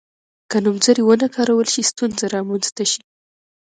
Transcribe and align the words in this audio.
که 0.49 0.57
نومځري 0.65 1.03
ونه 1.05 1.27
کارول 1.35 1.67
شي 1.73 1.81
ستونزه 1.91 2.25
رامنځته 2.35 2.83
شي. 2.91 3.01